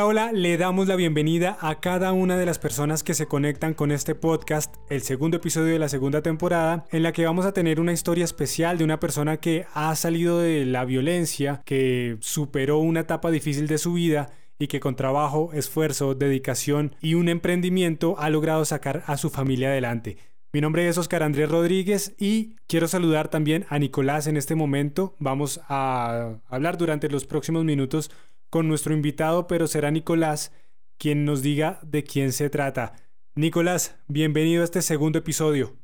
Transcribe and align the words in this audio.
Hola, 0.00 0.30
le 0.32 0.56
damos 0.56 0.86
la 0.86 0.94
bienvenida 0.94 1.58
a 1.60 1.80
cada 1.80 2.12
una 2.12 2.36
de 2.36 2.46
las 2.46 2.58
personas 2.58 3.02
que 3.02 3.14
se 3.14 3.26
conectan 3.26 3.74
con 3.74 3.90
este 3.90 4.14
podcast, 4.14 4.76
el 4.90 5.02
segundo 5.02 5.38
episodio 5.38 5.72
de 5.72 5.78
la 5.80 5.88
segunda 5.88 6.22
temporada, 6.22 6.84
en 6.92 7.02
la 7.02 7.12
que 7.12 7.26
vamos 7.26 7.46
a 7.46 7.52
tener 7.52 7.80
una 7.80 7.92
historia 7.92 8.24
especial 8.24 8.78
de 8.78 8.84
una 8.84 9.00
persona 9.00 9.38
que 9.38 9.66
ha 9.74 9.94
salido 9.96 10.38
de 10.38 10.64
la 10.64 10.84
violencia, 10.84 11.62
que 11.64 12.16
superó 12.20 12.78
una 12.78 13.00
etapa 13.00 13.30
difícil 13.32 13.66
de 13.66 13.78
su 13.78 13.94
vida 13.94 14.30
y 14.58 14.68
que 14.68 14.78
con 14.78 14.94
trabajo, 14.94 15.50
esfuerzo, 15.52 16.14
dedicación 16.14 16.94
y 17.00 17.14
un 17.14 17.28
emprendimiento 17.28 18.14
ha 18.18 18.30
logrado 18.30 18.64
sacar 18.64 19.02
a 19.06 19.16
su 19.16 19.30
familia 19.30 19.68
adelante. 19.68 20.16
Mi 20.52 20.60
nombre 20.60 20.88
es 20.88 20.96
Oscar 20.96 21.24
Andrés 21.24 21.50
Rodríguez 21.50 22.14
y 22.18 22.54
quiero 22.68 22.88
saludar 22.88 23.28
también 23.28 23.66
a 23.68 23.78
Nicolás 23.78 24.28
en 24.28 24.36
este 24.36 24.54
momento. 24.54 25.14
Vamos 25.18 25.60
a 25.68 26.36
hablar 26.48 26.78
durante 26.78 27.08
los 27.08 27.26
próximos 27.26 27.64
minutos 27.64 28.10
con 28.50 28.68
nuestro 28.68 28.94
invitado, 28.94 29.46
pero 29.46 29.66
será 29.66 29.90
Nicolás 29.90 30.52
quien 30.98 31.24
nos 31.24 31.42
diga 31.42 31.78
de 31.82 32.04
quién 32.04 32.32
se 32.32 32.50
trata. 32.50 32.94
Nicolás, 33.34 33.94
bienvenido 34.08 34.62
a 34.62 34.64
este 34.64 34.82
segundo 34.82 35.18
episodio. 35.20 35.76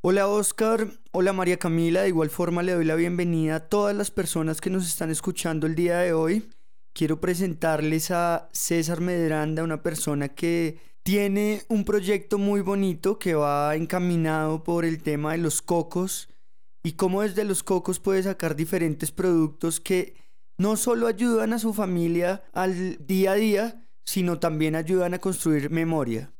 Hola 0.00 0.26
Oscar, 0.26 0.88
hola 1.12 1.32
María 1.32 1.58
Camila, 1.58 2.02
de 2.02 2.08
igual 2.08 2.30
forma 2.30 2.62
le 2.62 2.72
doy 2.72 2.84
la 2.84 2.96
bienvenida 2.96 3.56
a 3.56 3.68
todas 3.68 3.94
las 3.94 4.10
personas 4.10 4.60
que 4.60 4.70
nos 4.70 4.86
están 4.86 5.10
escuchando 5.10 5.66
el 5.66 5.74
día 5.74 5.98
de 5.98 6.12
hoy. 6.12 6.48
Quiero 6.92 7.20
presentarles 7.20 8.10
a 8.10 8.48
César 8.52 9.00
Medranda, 9.00 9.62
una 9.62 9.82
persona 9.82 10.28
que 10.30 10.80
tiene 11.02 11.62
un 11.68 11.84
proyecto 11.84 12.38
muy 12.38 12.62
bonito 12.62 13.18
que 13.18 13.34
va 13.34 13.76
encaminado 13.76 14.64
por 14.64 14.84
el 14.84 15.02
tema 15.02 15.32
de 15.32 15.38
los 15.38 15.62
cocos 15.62 16.28
y 16.82 16.92
cómo 16.92 17.22
desde 17.22 17.44
los 17.44 17.62
cocos 17.62 18.00
puede 18.00 18.22
sacar 18.22 18.56
diferentes 18.56 19.12
productos 19.12 19.80
que 19.80 20.21
no 20.62 20.76
solo 20.76 21.08
ayudan 21.08 21.52
a 21.52 21.58
su 21.58 21.74
familia 21.74 22.44
al 22.52 23.04
día 23.04 23.32
a 23.32 23.34
día, 23.34 23.84
sino 24.04 24.38
también 24.38 24.76
ayudan 24.76 25.12
a 25.12 25.18
construir 25.18 25.70
memoria. 25.70 26.32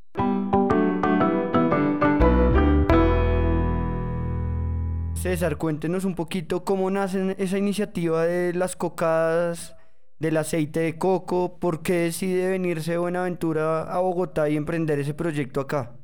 César, 5.15 5.57
cuéntenos 5.57 6.05
un 6.05 6.15
poquito 6.15 6.65
cómo 6.65 6.89
nace 6.89 7.35
esa 7.37 7.59
iniciativa 7.59 8.25
de 8.25 8.55
las 8.55 8.77
cocadas, 8.77 9.75
del 10.21 10.37
aceite 10.37 10.79
de 10.79 10.99
coco, 10.99 11.59
por 11.59 11.83
qué 11.83 11.95
decide 11.95 12.49
venirse 12.49 12.97
Buenaventura 12.97 13.83
a 13.83 13.99
Bogotá 13.99 14.49
y 14.49 14.57
emprender 14.57 15.01
ese 15.01 15.15
proyecto 15.15 15.61
acá. 15.61 15.97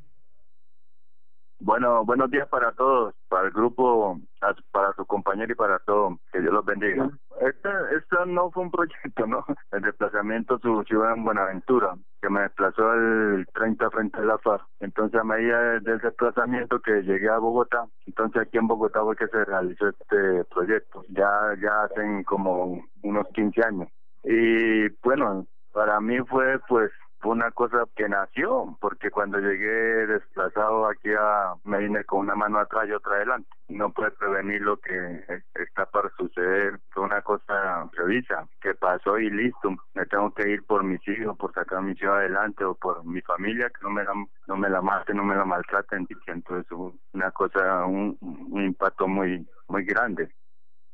Bueno, 1.60 2.04
buenos 2.04 2.30
días 2.30 2.48
para 2.48 2.70
todos, 2.72 3.14
para 3.28 3.48
el 3.48 3.52
grupo, 3.52 4.18
para 4.70 4.92
su 4.92 5.04
compañero 5.06 5.52
y 5.52 5.56
para 5.56 5.78
todos. 5.80 6.14
Que 6.32 6.40
Dios 6.40 6.52
los 6.52 6.64
bendiga. 6.64 7.10
Este, 7.40 7.68
este 7.96 8.16
no 8.26 8.50
fue 8.50 8.62
un 8.64 8.70
proyecto, 8.70 9.26
¿no? 9.26 9.44
El 9.72 9.82
desplazamiento 9.82 10.58
surgió 10.60 11.08
en 11.10 11.24
Buenaventura, 11.24 11.96
que 12.22 12.30
me 12.30 12.42
desplazó 12.42 12.94
el 12.94 13.46
30 13.54 13.90
frente 13.90 14.18
a 14.18 14.22
la 14.22 14.38
FARC. 14.38 14.64
Entonces, 14.80 15.20
a 15.20 15.24
medida 15.24 15.80
del 15.80 15.98
desplazamiento 15.98 16.80
que 16.80 17.02
llegué 17.02 17.28
a 17.28 17.38
Bogotá, 17.38 17.86
entonces 18.06 18.42
aquí 18.42 18.58
en 18.58 18.66
Bogotá 18.66 19.02
fue 19.02 19.16
que 19.16 19.28
se 19.28 19.44
realizó 19.44 19.88
este 19.88 20.44
proyecto. 20.44 21.04
Ya, 21.10 21.30
ya 21.60 21.82
hacen 21.82 22.24
como 22.24 22.82
unos 23.02 23.26
15 23.34 23.62
años. 23.64 23.88
Y 24.24 24.88
bueno, 25.04 25.46
para 25.72 26.00
mí 26.00 26.18
fue 26.28 26.58
pues 26.68 26.90
fue 27.20 27.32
una 27.32 27.50
cosa 27.50 27.84
que 27.96 28.08
nació, 28.08 28.76
porque 28.80 29.10
cuando 29.10 29.38
llegué 29.38 30.06
desplazado 30.06 30.86
aquí 30.86 31.10
a 31.18 31.54
me 31.64 31.78
vine 31.78 32.04
con 32.04 32.20
una 32.20 32.34
mano 32.34 32.58
atrás 32.58 32.88
y 32.88 32.92
otra 32.92 33.16
adelante. 33.16 33.48
No 33.68 33.92
puede 33.92 34.12
prevenir 34.12 34.62
lo 34.62 34.76
que 34.78 35.24
está 35.54 35.86
para 35.86 36.10
suceder. 36.16 36.78
Fue 36.90 37.02
una 37.02 37.20
cosa 37.22 37.90
revisa 37.92 38.46
que 38.60 38.74
pasó 38.74 39.18
y 39.18 39.30
listo. 39.30 39.74
Me 39.94 40.06
tengo 40.06 40.32
que 40.32 40.48
ir 40.48 40.64
por 40.64 40.84
mis 40.84 41.06
hijos, 41.08 41.36
por 41.36 41.52
sacar 41.52 41.78
a 41.78 41.82
mis 41.82 42.00
hijos 42.00 42.14
adelante 42.14 42.64
o 42.64 42.74
por 42.74 43.04
mi 43.04 43.20
familia, 43.22 43.68
que 43.68 43.82
no 43.82 43.90
me 43.90 44.04
la, 44.04 44.12
no 44.46 44.56
me 44.56 44.70
la 44.70 44.80
maten, 44.80 45.16
no 45.16 45.24
me 45.24 45.36
la 45.36 45.44
maltraten. 45.44 46.06
Entonces, 46.26 46.70
una 47.12 47.30
cosa, 47.32 47.84
un, 47.84 48.16
un 48.20 48.62
impacto 48.62 49.08
muy, 49.08 49.46
muy 49.68 49.84
grande 49.84 50.30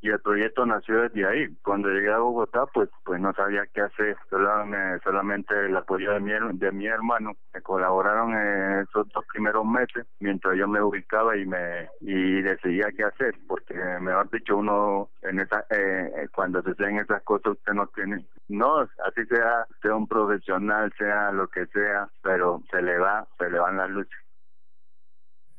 y 0.04 0.10
el 0.10 0.20
proyecto 0.20 0.66
nació 0.66 1.00
desde 1.00 1.26
ahí. 1.26 1.48
Cuando 1.62 1.88
llegué 1.88 2.12
a 2.12 2.18
Bogotá, 2.18 2.66
pues 2.74 2.90
pues 3.06 3.18
no 3.22 3.32
sabía 3.32 3.62
qué 3.72 3.80
hacer, 3.80 4.14
solamente, 4.28 5.02
solamente 5.02 5.54
el 5.64 5.74
apoyo 5.74 6.12
de 6.12 6.20
mi, 6.20 6.32
de 6.58 6.72
mi 6.72 6.86
hermano, 6.86 7.32
me 7.54 7.62
colaboraron 7.62 8.34
en 8.34 8.80
esos 8.80 9.08
dos 9.08 9.24
primeros 9.32 9.64
meses, 9.64 10.06
mientras 10.20 10.58
yo 10.58 10.68
me 10.68 10.82
ubicaba 10.82 11.38
y 11.38 11.46
me 11.46 11.88
y 12.02 12.42
decidía 12.42 12.88
qué 12.94 13.04
hacer, 13.04 13.34
porque 13.48 13.74
mejor 14.02 14.30
dicho, 14.30 14.58
uno 14.58 15.08
en 15.22 15.40
esa 15.40 15.60
eh, 15.70 16.12
eh, 16.16 16.28
cuando 16.34 16.60
se 16.60 16.72
hacen 16.72 16.98
esas 16.98 17.22
cosas 17.22 17.52
usted 17.52 17.72
no 17.72 17.86
tiene, 17.94 18.26
no, 18.48 18.80
así 18.80 19.24
sea, 19.30 19.66
sea 19.80 19.94
un 19.94 20.06
profesional, 20.06 20.92
sea 20.98 21.32
lo 21.32 21.48
que 21.48 21.64
sea, 21.68 22.10
pero 22.22 22.62
se 22.70 22.82
le 22.82 22.98
va, 22.98 23.26
se 23.38 23.48
le 23.48 23.58
van 23.58 23.78
las 23.78 23.88
luchas. 23.88 24.20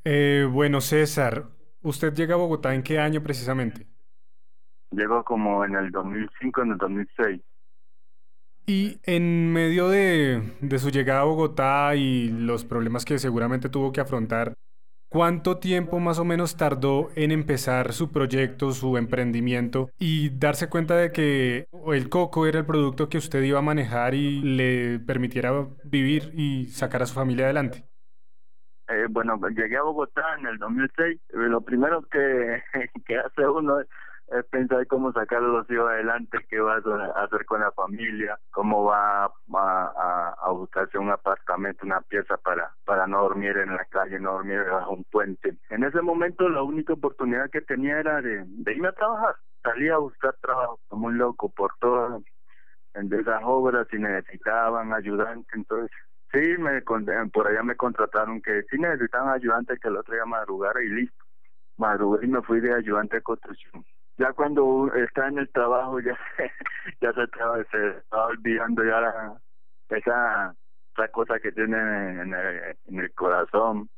Eh, 0.04 0.48
bueno, 0.48 0.82
César, 0.82 1.46
¿usted 1.82 2.14
llega 2.14 2.36
a 2.36 2.38
Bogotá 2.38 2.76
en 2.76 2.84
qué 2.84 3.00
año 3.00 3.24
precisamente? 3.24 3.95
Llegó 4.96 5.24
como 5.24 5.66
en 5.66 5.76
el 5.76 5.92
2005, 5.92 6.62
en 6.64 6.72
el 6.72 6.78
2006. 6.78 7.42
Y 8.66 9.00
en 9.04 9.52
medio 9.52 9.90
de, 9.90 10.42
de, 10.62 10.80
su 10.80 10.90
llegada 10.90 11.22
a 11.22 11.26
Bogotá 11.26 11.96
y 11.96 12.30
los 12.30 12.66
problemas 12.66 13.06
que 13.06 13.20
seguramente 13.20 13.70
tuvo 13.70 13.92
que 13.92 14.02
afrontar, 14.02 14.56
¿cuánto 15.10 15.60
tiempo 15.60 16.00
más 16.00 16.18
o 16.18 16.26
menos 16.26 16.58
tardó 16.58 17.10
en 17.16 17.32
empezar 17.32 17.94
su 17.94 18.12
proyecto, 18.12 18.72
su 18.72 18.98
emprendimiento 18.98 19.90
y 20.00 20.30
darse 20.30 20.70
cuenta 20.70 20.96
de 20.96 21.12
que 21.12 21.68
el 21.94 22.10
coco 22.10 22.48
era 22.48 22.60
el 22.60 22.66
producto 22.66 23.08
que 23.08 23.20
usted 23.20 23.44
iba 23.44 23.60
a 23.60 23.62
manejar 23.62 24.16
y 24.16 24.42
le 24.42 25.00
permitiera 25.00 25.68
vivir 25.84 26.32
y 26.34 26.68
sacar 26.70 27.04
a 27.04 27.06
su 27.06 27.14
familia 27.14 27.46
adelante? 27.46 27.86
Eh, 28.88 29.08
bueno, 29.10 29.40
llegué 29.50 29.78
a 29.78 29.84
Bogotá 29.84 30.24
en 30.40 30.48
el 30.48 30.58
2006. 30.58 31.20
Lo 31.34 31.62
primero 31.62 32.02
que, 32.04 32.64
que 33.06 33.18
hace 33.18 33.48
uno 33.48 33.80
es 33.80 33.88
es 34.28 34.46
pensar 34.46 34.86
cómo 34.88 35.12
sacar 35.14 35.40
a 35.40 35.48
los 35.48 35.70
hijos 35.70 35.90
adelante, 35.90 36.40
qué 36.50 36.60
va 36.60 36.76
a 36.76 37.24
hacer 37.24 37.46
con 37.46 37.62
la 37.62 37.72
familia, 37.72 38.40
cómo 38.52 38.86
va 38.86 39.26
a, 39.26 40.34
a, 40.44 40.52
buscarse 40.52 40.98
un 40.98 41.12
apartamento, 41.12 41.86
una 41.86 42.02
pieza 42.02 42.38
para, 42.38 42.74
para 42.86 43.06
no 43.06 43.22
dormir 43.22 43.58
en 43.58 43.76
la 43.76 43.86
calle, 43.86 44.20
no 44.20 44.34
dormir 44.34 44.64
bajo 44.64 44.94
un 44.94 45.04
puente. 45.06 45.58
En 45.70 45.84
ese 45.84 46.02
momento 46.02 46.50
la 46.50 46.64
única 46.64 46.94
oportunidad 46.94 47.50
que 47.52 47.62
tenía 47.62 48.00
era 48.00 48.22
de, 48.22 48.44
de 48.48 48.74
irme 48.74 48.88
a 48.88 48.94
trabajar. 48.94 49.36
Salía 49.64 49.96
a 49.96 50.00
buscar 50.00 50.36
trabajo 50.42 50.80
como 50.88 51.08
un 51.08 51.18
loco 51.18 51.50
por 51.50 51.72
todas 51.80 52.22
esas 52.94 53.42
obras 53.44 53.88
y 53.92 53.98
necesitaban 53.98 54.94
ayudantes, 54.94 55.54
entonces 55.54 55.92
sí, 56.32 56.58
me 56.58 56.82
por 56.82 57.48
allá 57.48 57.62
me 57.62 57.76
contrataron 57.76 58.42
que 58.42 58.64
sí 58.70 58.78
necesitaban 58.78 59.34
ayudantes 59.34 59.80
que 59.80 59.88
el 59.88 59.98
otro 59.98 60.16
día 60.16 60.26
madrugara 60.26 60.82
y 60.82 60.90
listo. 60.90 61.24
Madrugué 61.78 62.26
y 62.26 62.30
me 62.30 62.42
fui 62.42 62.62
de 62.62 62.74
ayudante 62.74 63.18
de 63.18 63.22
construcción 63.22 63.84
ya 64.18 64.34
cuando 64.34 64.92
está 64.94 65.28
en 65.28 65.40
el 65.40 65.50
trabajo 65.52 66.00
ya 66.00 66.18
ya 67.02 67.14
se, 67.14 67.26
se 67.72 67.88
está 67.98 68.26
olvidando 68.26 68.84
ya 68.84 69.02
la, 69.02 69.42
esa 69.90 70.56
esa 70.94 71.08
cosa 71.10 71.40
que 71.40 71.52
tiene 71.52 71.78
en 72.22 72.34
el, 72.34 72.78
en 72.86 73.00
el 73.00 73.14
corazón 73.14 73.90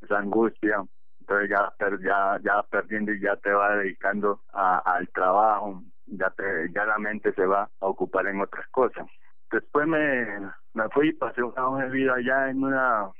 esa 0.00 0.18
angustia. 0.18 0.84
Entonces 1.20 1.50
ya 1.50 1.72
ya 2.00 2.38
ya 2.42 2.62
perdiendo 2.70 3.12
y 3.12 3.20
ya 3.20 3.36
te 3.36 3.50
va 3.52 3.76
dedicando 3.76 4.40
al 4.52 5.08
trabajo 5.08 5.82
ya 6.06 6.30
te 6.30 6.44
ya 6.72 6.84
la 6.86 6.98
mente 6.98 7.32
se 7.34 7.44
va 7.44 7.68
a 7.80 7.86
ocupar 7.86 8.26
en 8.26 8.40
otras 8.40 8.66
cosas. 8.68 9.06
Después 9.50 9.86
me 9.86 10.26
me 10.74 10.88
fui 10.90 11.08
y 11.08 11.12
pasé 11.12 11.42
un 11.42 11.52
año 11.56 11.76
de 11.76 11.90
vida 11.90 12.14
allá 12.14 12.50
en 12.50 12.64
una 12.64 13.10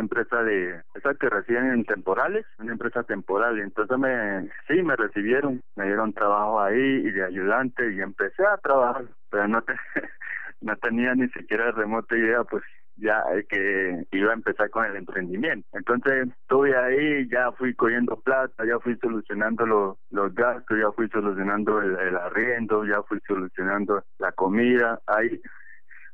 empresa 0.00 0.42
de 0.42 0.82
esa 0.94 1.14
que 1.14 1.28
reciben 1.28 1.72
en 1.72 1.84
temporales, 1.84 2.46
una 2.58 2.72
empresa 2.72 3.02
temporal. 3.04 3.58
Entonces 3.58 3.98
me, 3.98 4.48
sí, 4.68 4.82
me 4.82 4.96
recibieron, 4.96 5.60
me 5.76 5.86
dieron 5.86 6.12
trabajo 6.12 6.60
ahí 6.60 6.78
y 6.78 7.10
de 7.10 7.24
ayudante 7.24 7.92
y 7.92 8.00
empecé 8.00 8.44
a 8.46 8.58
trabajar, 8.58 9.04
pero 9.30 9.48
no, 9.48 9.62
te, 9.62 9.74
no 10.60 10.76
tenía 10.76 11.14
ni 11.14 11.28
siquiera 11.28 11.70
remota 11.72 12.16
idea, 12.16 12.44
pues 12.44 12.62
ya 12.96 13.24
que 13.48 14.06
iba 14.12 14.30
a 14.30 14.34
empezar 14.34 14.70
con 14.70 14.84
el 14.84 14.96
emprendimiento. 14.96 15.66
Entonces 15.72 16.28
estuve 16.42 16.76
ahí, 16.76 17.28
ya 17.28 17.50
fui 17.52 17.74
cogiendo 17.74 18.16
plata, 18.20 18.64
ya 18.64 18.78
fui 18.78 18.96
solucionando 18.98 19.66
los, 19.66 19.98
los 20.10 20.34
gastos, 20.34 20.78
ya 20.78 20.92
fui 20.92 21.08
solucionando 21.08 21.80
el 21.82 22.16
arriendo, 22.16 22.84
ya 22.84 23.02
fui 23.02 23.18
solucionando 23.26 24.04
la 24.18 24.32
comida, 24.32 25.00
ahí, 25.06 25.40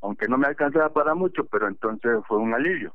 aunque 0.03 0.27
no 0.29 0.39
me 0.39 0.47
alcanzaba 0.47 0.91
para 0.91 1.15
mucho, 1.15 1.45
pero 1.45 1.69
entonces 1.69 2.19
fue 2.27 2.39
un 2.39 2.55
alivio. 2.55 2.95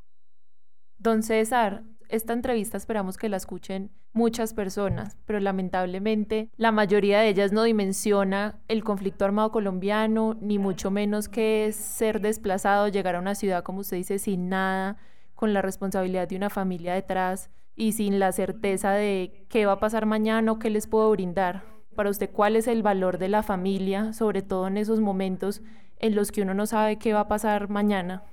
Don 0.97 1.23
César, 1.23 1.83
esta 2.09 2.33
entrevista 2.33 2.77
esperamos 2.77 3.17
que 3.17 3.29
la 3.29 3.37
escuchen 3.37 3.91
muchas 4.13 4.53
personas, 4.53 5.17
pero 5.25 5.39
lamentablemente 5.39 6.49
la 6.55 6.71
mayoría 6.71 7.19
de 7.19 7.27
ellas 7.27 7.51
no 7.51 7.63
dimensiona 7.63 8.59
el 8.67 8.83
conflicto 8.83 9.25
armado 9.25 9.51
colombiano, 9.51 10.37
ni 10.39 10.57
mucho 10.57 10.89
menos 10.89 11.27
que 11.27 11.67
es 11.67 11.75
ser 11.75 12.21
desplazado, 12.21 12.87
llegar 12.87 13.15
a 13.15 13.19
una 13.19 13.35
ciudad, 13.35 13.63
como 13.63 13.81
usted 13.81 13.97
dice, 13.97 14.19
sin 14.19 14.47
nada, 14.47 14.97
con 15.35 15.53
la 15.53 15.61
responsabilidad 15.61 16.29
de 16.29 16.37
una 16.37 16.49
familia 16.49 16.93
detrás 16.93 17.49
y 17.75 17.91
sin 17.91 18.19
la 18.19 18.31
certeza 18.31 18.91
de 18.91 19.45
qué 19.49 19.65
va 19.65 19.73
a 19.73 19.79
pasar 19.79 20.05
mañana 20.05 20.53
o 20.53 20.59
qué 20.59 20.69
les 20.69 20.87
puedo 20.87 21.11
brindar. 21.11 21.63
Para 21.93 22.09
usted, 22.09 22.29
¿cuál 22.31 22.55
es 22.55 22.67
el 22.67 22.83
valor 22.83 23.17
de 23.17 23.29
la 23.29 23.43
familia, 23.43 24.13
sobre 24.13 24.41
todo 24.41 24.67
en 24.67 24.77
esos 24.77 25.01
momentos 25.01 25.61
en 25.99 26.15
los 26.15 26.31
que 26.31 26.41
uno 26.41 26.53
no 26.53 26.65
sabe 26.65 26.97
qué 26.97 27.13
va 27.13 27.21
a 27.21 27.27
pasar 27.27 27.69
mañana? 27.69 28.23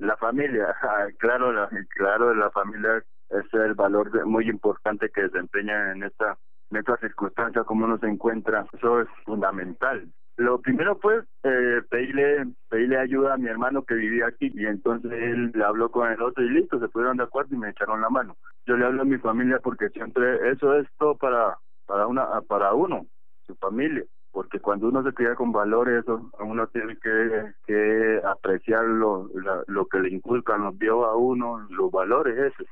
La 0.00 0.16
familia, 0.16 0.74
claro, 1.18 1.52
la, 1.52 1.68
claro, 1.90 2.34
la 2.34 2.50
familia 2.50 3.04
es 3.28 3.54
el 3.54 3.74
valor 3.74 4.26
muy 4.26 4.48
importante 4.48 5.10
que 5.10 5.22
desempeña 5.22 5.92
en 5.92 6.02
esta 6.04 6.38
en 6.70 6.78
esta 6.78 6.96
circunstancia 6.98 7.64
como 7.64 7.84
uno 7.84 7.98
se 7.98 8.06
encuentra, 8.06 8.64
eso 8.72 9.00
es 9.00 9.08
fundamental. 9.24 10.08
Lo 10.36 10.60
primero 10.60 10.96
fue 10.96 11.24
eh, 11.42 11.82
pedirle, 11.90 12.46
pedirle 12.68 12.96
ayuda 12.96 13.34
a 13.34 13.36
mi 13.36 13.48
hermano 13.48 13.82
que 13.82 13.94
vivía 13.94 14.28
aquí 14.28 14.50
y 14.54 14.64
entonces 14.66 15.10
él 15.12 15.50
le 15.52 15.64
habló 15.64 15.90
con 15.90 16.10
el 16.10 16.22
otro 16.22 16.44
y 16.44 16.48
listo, 16.48 16.78
se 16.78 16.88
pusieron 16.88 17.16
de 17.16 17.24
acuerdo 17.24 17.54
y 17.54 17.58
me 17.58 17.70
echaron 17.70 18.00
la 18.00 18.08
mano. 18.08 18.36
Yo 18.66 18.76
le 18.76 18.86
hablo 18.86 19.02
a 19.02 19.04
mi 19.04 19.18
familia 19.18 19.58
porque 19.58 19.90
siempre 19.90 20.50
eso 20.50 20.76
es 20.76 20.86
todo 20.96 21.16
para, 21.16 21.58
para, 21.86 22.06
una, 22.06 22.40
para 22.42 22.72
uno, 22.72 23.04
su 23.46 23.54
familia 23.56 24.04
porque 24.32 24.60
cuando 24.60 24.88
uno 24.88 25.02
se 25.02 25.12
cría 25.12 25.34
con 25.34 25.52
valores, 25.52 26.04
uno 26.38 26.66
tiene 26.68 26.96
que, 26.98 27.52
que 27.66 28.20
apreciar 28.24 28.84
lo, 28.84 29.28
lo 29.66 29.86
que 29.86 29.98
le 30.00 30.10
inculcan, 30.10 30.64
los 30.64 30.78
vio 30.78 31.04
a 31.04 31.16
uno, 31.16 31.66
los 31.70 31.90
valores 31.90 32.38
esos. 32.38 32.66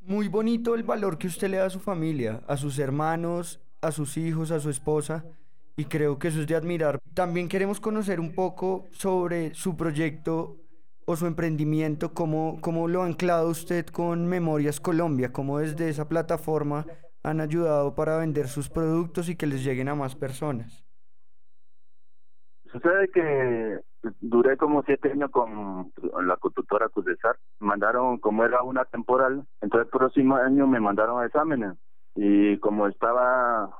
Muy 0.00 0.28
bonito 0.28 0.74
el 0.74 0.82
valor 0.82 1.18
que 1.18 1.28
usted 1.28 1.48
le 1.48 1.58
da 1.58 1.66
a 1.66 1.70
su 1.70 1.80
familia, 1.80 2.42
a 2.48 2.56
sus 2.56 2.78
hermanos, 2.78 3.60
a 3.80 3.92
sus 3.92 4.16
hijos, 4.16 4.50
a 4.50 4.60
su 4.60 4.70
esposa, 4.70 5.24
y 5.76 5.84
creo 5.86 6.18
que 6.18 6.28
eso 6.28 6.40
es 6.40 6.46
de 6.46 6.56
admirar. 6.56 6.98
También 7.14 7.48
queremos 7.48 7.80
conocer 7.80 8.20
un 8.20 8.34
poco 8.34 8.86
sobre 8.90 9.54
su 9.54 9.76
proyecto 9.76 10.56
o 11.04 11.16
su 11.16 11.26
emprendimiento, 11.26 12.14
cómo, 12.14 12.58
cómo 12.60 12.88
lo 12.88 13.02
ha 13.02 13.06
anclado 13.06 13.48
usted 13.48 13.86
con 13.86 14.26
Memorias 14.26 14.80
Colombia, 14.80 15.32
cómo 15.32 15.58
desde 15.58 15.88
esa 15.88 16.08
plataforma 16.08 16.86
han 17.22 17.40
ayudado 17.40 17.94
para 17.94 18.18
vender 18.18 18.48
sus 18.48 18.68
productos 18.68 19.28
y 19.28 19.36
que 19.36 19.46
les 19.46 19.64
lleguen 19.64 19.88
a 19.88 19.94
más 19.94 20.16
personas. 20.16 20.84
Sucede 22.72 23.08
que 23.12 23.80
duré 24.20 24.56
como 24.56 24.82
siete 24.82 25.12
años 25.12 25.30
con 25.30 25.92
la 26.26 26.36
constructora 26.38 26.88
Cudesar. 26.88 27.36
Mandaron, 27.60 28.18
como 28.18 28.44
era 28.44 28.62
una 28.62 28.84
temporal, 28.86 29.44
entonces 29.60 29.86
el 29.92 29.98
próximo 29.98 30.36
año 30.36 30.66
me 30.66 30.80
mandaron 30.80 31.22
a 31.22 31.26
exámenes. 31.26 31.76
Y 32.14 32.58
como 32.58 32.88
estaba, 32.88 33.70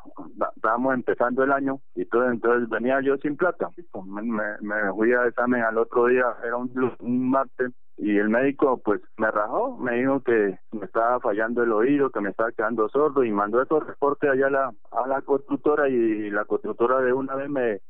estábamos 0.56 0.94
empezando 0.94 1.44
el 1.44 1.52
año, 1.52 1.80
y 1.94 2.06
todo, 2.06 2.30
entonces 2.30 2.68
venía 2.70 3.00
yo 3.02 3.16
sin 3.18 3.36
plata. 3.36 3.68
Me, 4.06 4.22
me, 4.22 4.92
fui 4.94 5.12
a 5.12 5.26
examen 5.26 5.62
al 5.62 5.76
otro 5.76 6.06
día, 6.06 6.24
era 6.42 6.56
un, 6.56 6.70
un 7.00 7.30
martes, 7.30 7.72
y 7.96 8.18
el 8.18 8.28
médico 8.28 8.80
pues 8.82 9.00
me 9.16 9.30
rajó, 9.30 9.76
me 9.78 9.96
dijo 9.96 10.20
que 10.22 10.58
me 10.72 10.86
estaba 10.86 11.20
fallando 11.20 11.62
el 11.62 11.72
oído, 11.72 12.10
que 12.10 12.20
me 12.20 12.30
estaba 12.30 12.52
quedando 12.52 12.88
sordo 12.88 13.24
y 13.24 13.30
mandó 13.30 13.62
esos 13.62 13.86
reportes 13.86 14.30
allá 14.30 14.46
a 14.46 14.50
la, 14.50 14.72
a 14.90 15.06
la 15.06 15.22
constructora 15.22 15.88
y 15.88 16.30
la 16.30 16.44
constructora 16.44 17.00
de 17.00 17.12
una 17.12 17.34
vez 17.34 17.48
me, 17.48 17.80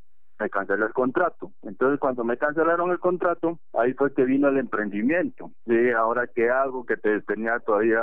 me 0.43 0.51
canceló 0.51 0.87
el 0.87 0.93
contrato. 0.93 1.53
Entonces, 1.63 2.01
cuando 2.01 2.25
me 2.25 2.37
cancelaron 2.37 2.91
el 2.91 2.99
contrato, 2.99 3.59
ahí 3.75 3.95
fue 3.95 4.13
que 4.13 4.25
vino 4.25 4.49
el 4.49 4.59
emprendimiento. 4.59 5.53
Sí, 5.67 5.91
ahora 5.91 6.27
qué 6.27 6.51
hago, 6.51 6.85
que 6.85 6.97
te, 6.97 7.21
tenía 7.23 7.61
todavía 7.61 8.03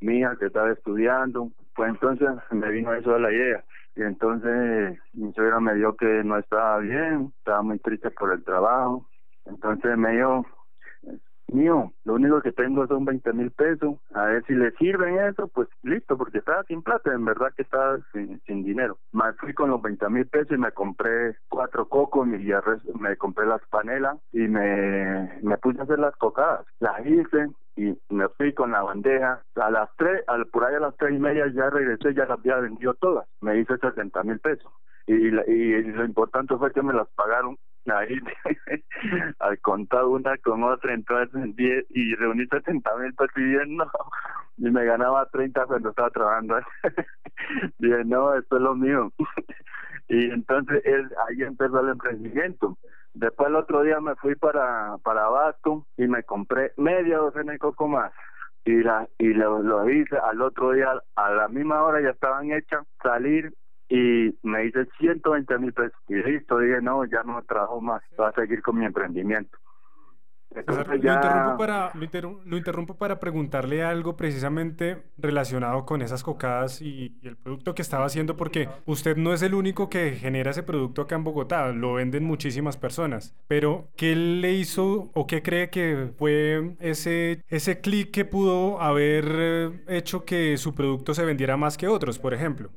mi 0.00 0.18
hija 0.18 0.36
que 0.36 0.46
estaba 0.46 0.72
estudiando. 0.72 1.50
Pues 1.74 1.90
entonces 1.90 2.28
me 2.50 2.68
vino 2.70 2.92
eso 2.92 3.12
de 3.12 3.20
la 3.20 3.32
idea. 3.32 3.64
Y 3.94 4.02
entonces 4.02 4.98
mi 5.12 5.32
suegra 5.34 5.60
me 5.60 5.74
dio 5.74 5.96
que 5.96 6.24
no 6.24 6.36
estaba 6.38 6.78
bien, 6.78 7.32
estaba 7.38 7.62
muy 7.62 7.78
triste 7.78 8.10
por 8.10 8.32
el 8.32 8.42
trabajo. 8.42 9.06
Entonces 9.44 9.96
me 9.96 10.12
dijo, 10.12 10.44
mío, 11.52 11.92
lo 12.04 12.14
único 12.14 12.40
que 12.42 12.52
tengo 12.52 12.86
son 12.86 13.04
20 13.04 13.32
mil 13.32 13.50
pesos, 13.50 13.96
a 14.14 14.26
ver 14.26 14.44
si 14.46 14.54
le 14.54 14.70
sirven 14.72 15.18
eso, 15.18 15.48
pues 15.48 15.68
listo, 15.82 16.16
porque 16.16 16.38
estaba 16.38 16.64
sin 16.64 16.82
plata, 16.82 17.12
en 17.12 17.24
verdad 17.24 17.52
que 17.56 17.62
estaba 17.62 17.98
sin, 18.12 18.40
dinero. 18.64 18.98
Me 19.12 19.32
fui 19.34 19.54
con 19.54 19.70
los 19.70 19.82
20 19.82 20.08
mil 20.10 20.26
pesos 20.26 20.52
y 20.52 20.58
me 20.58 20.72
compré 20.72 21.36
cuatro 21.48 21.88
cocos 21.88 22.26
y 22.26 22.52
me 22.98 23.16
compré 23.16 23.46
las 23.46 23.62
panelas 23.68 24.18
y 24.32 24.48
me, 24.48 25.38
me 25.42 25.56
puse 25.58 25.80
a 25.80 25.84
hacer 25.84 25.98
las 25.98 26.16
cocadas. 26.16 26.66
Las 26.80 27.04
hice 27.06 27.48
y 27.76 27.98
me 28.10 28.28
fui 28.30 28.52
con 28.52 28.72
la 28.72 28.82
bandeja. 28.82 29.42
A 29.56 29.70
las 29.70 29.88
tres, 29.96 30.22
al, 30.26 30.46
por 30.46 30.64
ahí 30.64 30.74
a 30.74 30.80
las 30.80 30.96
tres 30.96 31.14
y 31.14 31.18
media 31.18 31.46
ya 31.54 31.70
regresé, 31.70 32.14
ya 32.14 32.26
las 32.26 32.38
había 32.38 32.56
vendido 32.56 32.94
todas. 32.94 33.26
Me 33.40 33.58
hice 33.58 33.76
70 33.78 34.22
mil 34.24 34.38
pesos. 34.40 34.70
Y, 35.06 35.14
y 35.14 35.82
lo 35.82 36.04
importante 36.04 36.56
fue 36.56 36.72
que 36.72 36.82
me 36.82 36.92
las 36.92 37.08
pagaron 37.14 37.56
ahí 37.90 38.20
al 39.40 39.58
contar 39.60 40.04
una 40.04 40.36
con 40.38 40.62
otra, 40.62 40.94
entonces 40.94 41.56
diez 41.56 41.84
y 41.90 42.14
reuní 42.14 42.46
70 42.46 42.96
mil 42.96 43.14
pesos 43.14 43.36
y 44.58 44.70
me 44.70 44.84
ganaba 44.84 45.26
30 45.26 45.66
cuando 45.66 45.90
estaba 45.90 46.10
trabajando. 46.10 46.56
dije, 47.78 48.04
no, 48.04 48.34
esto 48.34 48.56
es 48.56 48.62
lo 48.62 48.74
mío. 48.74 49.12
y 50.08 50.30
entonces 50.30 50.82
él, 50.84 51.10
ahí 51.28 51.42
empezó 51.42 51.80
el 51.80 51.90
emprendimiento. 51.90 52.78
Después 53.14 53.48
el 53.48 53.56
otro 53.56 53.82
día 53.82 54.00
me 54.00 54.14
fui 54.16 54.34
para, 54.36 54.96
para 55.02 55.28
y 55.96 56.06
me 56.06 56.22
compré 56.22 56.72
media 56.76 57.18
docena 57.18 57.52
de 57.52 57.58
coco 57.58 57.88
más 57.88 58.12
y 58.64 58.82
la 58.82 59.08
y 59.18 59.34
lo, 59.34 59.60
lo 59.62 59.90
hice 59.90 60.16
al 60.16 60.40
otro 60.40 60.72
día 60.72 60.92
a 61.16 61.30
la 61.30 61.48
misma 61.48 61.82
hora 61.82 62.00
ya 62.00 62.10
estaban 62.10 62.52
hechas 62.52 62.86
salir 63.02 63.52
y 63.92 64.34
me 64.42 64.64
hice 64.64 64.86
120 64.98 65.58
mil 65.58 65.72
pesos 65.74 65.92
y 66.08 66.14
listo, 66.14 66.58
dije 66.58 66.80
no, 66.80 67.04
ya 67.04 67.22
no 67.24 67.42
trabajo 67.42 67.78
más, 67.82 68.02
voy 68.16 68.26
a 68.26 68.32
seguir 68.32 68.62
con 68.62 68.78
mi 68.78 68.86
emprendimiento. 68.86 69.58
lo, 70.54 70.94
interrumpo 70.94 71.58
para, 71.58 71.92
lo, 72.46 72.56
interrumpo 72.56 72.96
para 72.96 73.20
preguntarle 73.20 73.82
algo 73.82 74.16
precisamente 74.16 75.02
relacionado 75.18 75.84
con 75.84 76.00
esas 76.00 76.22
cocadas 76.22 76.80
y, 76.80 77.18
y, 77.20 77.28
el 77.28 77.36
producto 77.36 77.74
que 77.74 77.82
estaba 77.82 78.06
haciendo, 78.06 78.34
porque 78.34 78.66
usted 78.86 79.18
no 79.18 79.34
es 79.34 79.42
el 79.42 79.52
único 79.52 79.90
que 79.90 80.12
genera 80.12 80.52
ese 80.52 80.62
producto 80.62 81.02
acá 81.02 81.16
en 81.16 81.24
Bogotá, 81.24 81.70
lo 81.72 81.94
venden 81.94 82.24
muchísimas 82.24 82.78
personas. 82.78 83.36
Pero, 83.46 83.88
¿qué 83.94 84.16
le 84.16 84.52
hizo 84.54 85.10
o 85.12 85.26
qué 85.26 85.42
cree 85.42 85.68
que 85.68 86.12
fue 86.16 86.76
ese, 86.80 87.42
ese 87.48 87.82
clic 87.82 88.10
que 88.10 88.24
pudo 88.24 88.80
haber 88.80 89.24
eh, 89.28 89.84
hecho 89.88 90.24
que 90.24 90.56
su 90.56 90.74
producto 90.74 91.12
se 91.12 91.26
vendiera 91.26 91.58
más 91.58 91.76
que 91.76 91.88
otros, 91.88 92.18
por 92.18 92.32
ejemplo? 92.32 92.70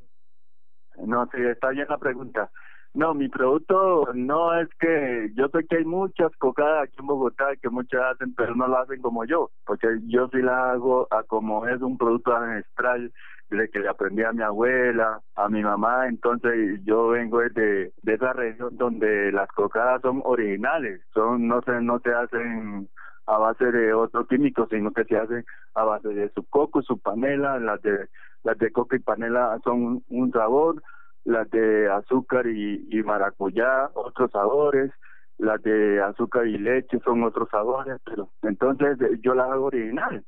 No, 0.98 1.26
sí, 1.34 1.42
está 1.42 1.70
bien 1.70 1.88
la 1.90 1.98
pregunta. 1.98 2.50
No, 2.94 3.14
mi 3.14 3.28
producto 3.28 4.06
no 4.14 4.58
es 4.58 4.70
que 4.80 5.30
yo 5.36 5.50
sé 5.50 5.66
que 5.68 5.78
hay 5.78 5.86
muchas 5.86 6.32
cocadas 6.38 6.84
aquí 6.84 6.96
en 7.00 7.08
Bogotá 7.08 7.48
que 7.62 7.70
muchas 7.70 8.02
hacen, 8.14 8.34
pero 8.36 8.56
no 8.56 8.68
lo 8.68 8.78
hacen 8.78 9.02
como 9.02 9.26
yo, 9.26 9.52
porque 9.66 9.88
yo 10.06 10.30
sí 10.30 10.38
la 10.42 10.72
hago 10.72 11.06
a 11.12 11.24
como 11.24 11.68
es 11.68 11.82
un 11.82 11.98
producto 11.98 12.34
ancestral 12.34 13.12
de 13.50 13.70
que 13.70 13.80
le 13.80 13.90
aprendí 13.90 14.24
a 14.24 14.32
mi 14.32 14.44
abuela, 14.44 15.20
a 15.36 15.50
mi 15.50 15.62
mamá, 15.62 16.08
entonces 16.08 16.80
yo 16.86 17.10
vengo 17.10 17.42
de, 17.42 17.92
de 18.02 18.14
esa 18.14 18.32
región 18.34 18.78
donde 18.78 19.32
las 19.34 19.50
cocadas 19.50 20.02
son 20.02 20.22
originales, 20.24 21.02
son 21.14 21.48
no 21.48 21.62
se 21.64 21.82
no 21.82 22.00
se 22.00 22.14
hacen 22.14 22.88
a 23.28 23.38
base 23.38 23.72
de 23.72 23.94
otro 23.94 24.28
químico, 24.28 24.68
sino 24.70 24.92
que 24.92 25.04
se 25.06 25.18
hacen 25.18 25.46
a 25.74 25.84
base 25.84 26.10
de 26.10 26.30
su 26.30 26.44
coco, 26.44 26.82
su 26.82 27.00
panela, 27.00 27.60
las 27.60 27.82
de 27.82 28.08
las 28.44 28.58
de 28.60 28.72
coco 28.72 28.96
y 28.96 29.00
panela 29.00 29.60
son 29.64 30.04
un 30.10 30.32
sabor, 30.32 30.82
las 31.24 31.50
de 31.50 31.90
azúcar 31.90 32.46
y, 32.48 32.88
y 32.90 33.02
maracuyá 33.04 33.90
otros 33.96 34.32
sabores, 34.32 34.92
las 35.38 35.62
de 35.64 36.02
azúcar 36.02 36.48
y 36.48 36.58
leche 36.58 37.00
son 37.04 37.24
otros 37.24 37.50
sabores, 37.50 37.98
pero 38.06 38.30
entonces 38.44 38.98
yo 39.22 39.34
las 39.34 39.50
hago 39.50 39.66
original. 39.66 40.24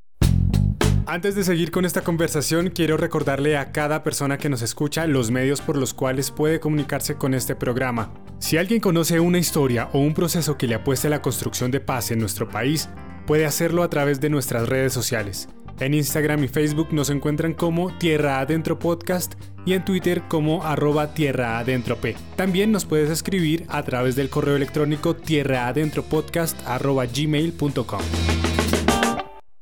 Antes 1.09 1.35
de 1.35 1.45
seguir 1.45 1.71
con 1.71 1.85
esta 1.85 2.01
conversación, 2.01 2.69
quiero 2.69 2.97
recordarle 2.97 3.55
a 3.55 3.71
cada 3.71 4.03
persona 4.03 4.37
que 4.37 4.49
nos 4.49 4.61
escucha 4.61 5.07
los 5.07 5.31
medios 5.31 5.61
por 5.61 5.77
los 5.77 5.93
cuales 5.93 6.31
puede 6.31 6.59
comunicarse 6.59 7.15
con 7.15 7.33
este 7.33 7.55
programa. 7.55 8.13
Si 8.39 8.57
alguien 8.57 8.81
conoce 8.81 9.21
una 9.21 9.37
historia 9.37 9.87
o 9.93 9.99
un 9.99 10.13
proceso 10.13 10.57
que 10.57 10.67
le 10.67 10.75
apueste 10.75 11.07
a 11.07 11.11
la 11.11 11.21
construcción 11.21 11.71
de 11.71 11.79
paz 11.79 12.11
en 12.11 12.19
nuestro 12.19 12.49
país, 12.49 12.89
puede 13.25 13.45
hacerlo 13.45 13.83
a 13.83 13.89
través 13.89 14.19
de 14.19 14.29
nuestras 14.29 14.67
redes 14.67 14.91
sociales. 14.91 15.47
En 15.79 15.93
Instagram 15.93 16.43
y 16.43 16.49
Facebook 16.49 16.89
nos 16.91 17.09
encuentran 17.09 17.53
como 17.53 17.97
Tierra 17.97 18.41
Adentro 18.41 18.77
Podcast 18.77 19.35
y 19.65 19.75
en 19.75 19.85
Twitter 19.85 20.23
como 20.27 20.65
arroba 20.65 21.13
Tierra 21.13 21.57
Adentro 21.57 21.95
P. 21.95 22.17
También 22.35 22.73
nos 22.73 22.83
puedes 22.83 23.09
escribir 23.09 23.65
a 23.69 23.81
través 23.83 24.17
del 24.17 24.29
correo 24.29 24.57
electrónico 24.57 25.15
tierraadentropodcast.gmail.com 25.15 28.01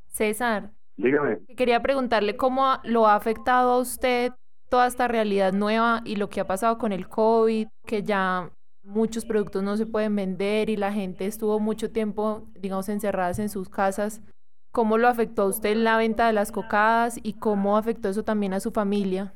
César, 0.07 0.71
Dígame. 0.97 1.39
quería 1.57 1.81
preguntarle 1.81 2.37
cómo 2.37 2.65
lo 2.83 3.07
ha 3.07 3.15
afectado 3.15 3.71
a 3.71 3.79
usted 3.79 4.31
toda 4.69 4.87
esta 4.87 5.07
realidad 5.07 5.53
nueva 5.53 6.01
y 6.05 6.15
lo 6.15 6.29
que 6.29 6.41
ha 6.41 6.47
pasado 6.47 6.77
con 6.77 6.91
el 6.91 7.07
COVID, 7.07 7.67
que 7.85 8.03
ya 8.03 8.49
muchos 8.83 9.25
productos 9.25 9.63
no 9.63 9.77
se 9.77 9.85
pueden 9.85 10.15
vender 10.15 10.69
y 10.69 10.77
la 10.77 10.91
gente 10.91 11.25
estuvo 11.25 11.59
mucho 11.59 11.91
tiempo, 11.91 12.43
digamos, 12.53 12.87
encerradas 12.89 13.39
en 13.39 13.49
sus 13.49 13.69
casas. 13.69 14.21
¿Cómo 14.71 14.97
lo 14.97 15.07
afectó 15.07 15.43
a 15.43 15.47
usted 15.47 15.75
la 15.75 15.97
venta 15.97 16.27
de 16.27 16.33
las 16.33 16.51
cocadas 16.51 17.19
y 17.23 17.39
cómo 17.39 17.77
afectó 17.77 18.09
eso 18.09 18.23
también 18.23 18.53
a 18.53 18.59
su 18.59 18.71
familia? 18.71 19.33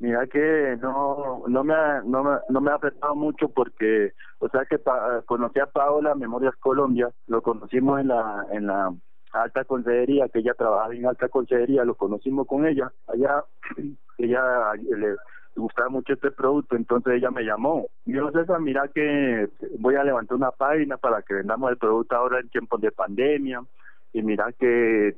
Mira 0.00 0.24
que 0.28 0.78
no 0.80 1.42
no 1.48 1.64
me 1.64 1.74
ha, 1.74 2.02
no 2.02 2.22
me, 2.22 2.36
no 2.48 2.60
me 2.60 2.70
ha 2.70 2.76
afectado 2.76 3.16
mucho 3.16 3.48
porque 3.48 4.12
o 4.38 4.48
sea 4.48 4.64
que 4.64 4.78
conocí 5.26 5.58
a 5.58 5.66
Paola 5.66 6.14
Memorias 6.14 6.54
Colombia, 6.60 7.10
lo 7.26 7.42
conocimos 7.42 8.00
en 8.00 8.08
la 8.08 8.46
en 8.52 8.68
la 8.68 8.94
alta 9.32 9.64
consejería, 9.64 10.28
que 10.28 10.40
ella 10.40 10.54
trabajaba 10.54 10.94
en 10.94 11.06
alta 11.06 11.28
consejería, 11.28 11.84
lo 11.84 11.94
conocimos 11.94 12.46
con 12.46 12.66
ella, 12.66 12.92
allá 13.06 13.44
ella 14.18 14.74
le 14.74 15.16
gustaba 15.58 15.88
mucho 15.88 16.12
este 16.12 16.30
producto, 16.30 16.76
entonces 16.76 17.14
ella 17.14 17.30
me 17.30 17.42
llamó. 17.42 17.88
Yo, 18.06 18.30
César, 18.30 18.60
mira 18.60 18.88
que 18.88 19.48
voy 19.78 19.96
a 19.96 20.04
levantar 20.04 20.36
una 20.36 20.50
página 20.50 20.96
para 20.96 21.22
que 21.22 21.34
vendamos 21.34 21.70
el 21.70 21.76
producto 21.76 22.16
ahora 22.16 22.40
en 22.40 22.48
tiempos 22.48 22.80
de 22.80 22.92
pandemia. 22.92 23.62
Y 24.12 24.22
mira 24.22 24.52
que 24.58 25.16